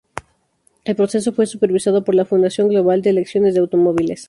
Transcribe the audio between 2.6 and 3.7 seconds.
Global de elecciones de